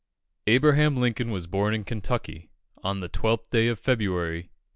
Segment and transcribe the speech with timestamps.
[0.47, 2.49] Abraham Lincoln was born in Kentucky,
[2.83, 4.49] on the 12th day of February, 1809.